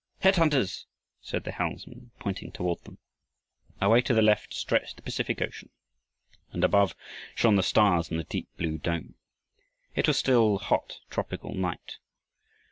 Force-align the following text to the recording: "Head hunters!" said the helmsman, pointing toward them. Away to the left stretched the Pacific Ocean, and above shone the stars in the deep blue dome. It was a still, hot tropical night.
"Head 0.21 0.37
hunters!" 0.37 0.87
said 1.21 1.43
the 1.43 1.51
helmsman, 1.51 2.09
pointing 2.17 2.51
toward 2.51 2.83
them. 2.85 2.97
Away 3.79 4.01
to 4.01 4.15
the 4.15 4.23
left 4.23 4.51
stretched 4.51 4.95
the 4.95 5.03
Pacific 5.03 5.43
Ocean, 5.43 5.69
and 6.51 6.63
above 6.63 6.95
shone 7.35 7.55
the 7.55 7.61
stars 7.61 8.09
in 8.09 8.17
the 8.17 8.23
deep 8.23 8.49
blue 8.57 8.79
dome. 8.79 9.13
It 9.95 10.07
was 10.07 10.17
a 10.17 10.19
still, 10.19 10.57
hot 10.57 11.01
tropical 11.11 11.53
night. 11.53 11.99